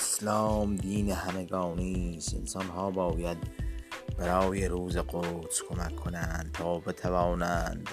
[0.00, 2.34] اسلام دین همگانی است.
[2.34, 3.38] انسان ها باید
[4.18, 7.88] برای روز قدس کمک کنند تا بتوانند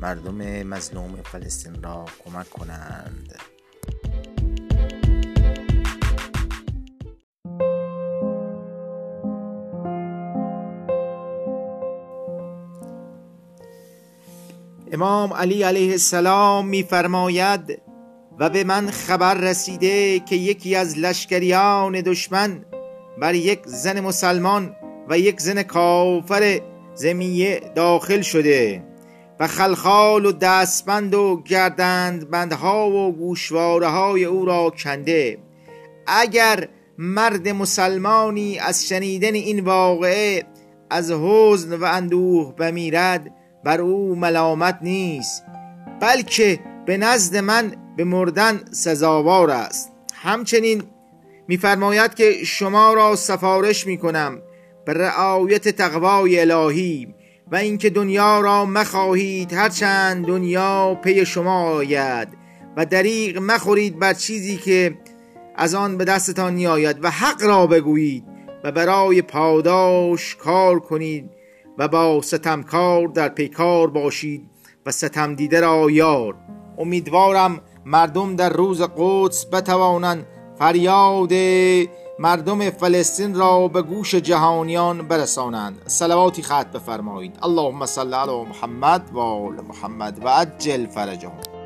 [0.00, 3.40] مردم مظلوم فلسطین را کمک کنند.
[14.92, 17.87] امام علی علیه السلام میفرماید
[18.40, 22.64] و به من خبر رسیده که یکی از لشکریان دشمن
[23.20, 24.76] بر یک زن مسلمان
[25.08, 26.60] و یک زن کافر
[26.94, 28.84] زمیه داخل شده
[29.40, 35.38] و خلخال و دستبند و گردند بندها و گوشواره های او را کنده.
[36.06, 40.44] اگر مرد مسلمانی از شنیدن این واقعه
[40.90, 43.30] از حزن و اندوه بمیرد
[43.64, 45.44] بر او ملامت نیست
[46.00, 49.92] بلکه به نزد من به مردن سزاوار است.
[50.14, 50.82] همچنین
[51.48, 54.38] میفرماید که شما را سفارش می کنم
[54.86, 57.14] به رعایت تقوای الهی
[57.52, 59.52] و اینکه دنیا را مخواهید.
[59.52, 62.28] هرچند دنیا پی شما آید
[62.76, 64.98] و دریغ مخورید بر چیزی که
[65.56, 68.24] از آن به دستتان نیاید و حق را بگویید
[68.64, 71.30] و برای پاداش کار کنید
[71.78, 74.50] و با ستمکار در پیکار باشید
[74.86, 76.34] و ستم دیده را یار.
[76.78, 77.60] امیدوارم
[77.90, 80.26] مردم در روز قدس بتوانند
[80.58, 81.32] فریاد
[82.18, 85.82] مردم فلسطین را به گوش جهانیان برسانند.
[85.86, 87.38] صلواتی خط بفرمایید.
[87.42, 91.57] اللهم صل علی محمد و آل محمد و عجل فرجهم.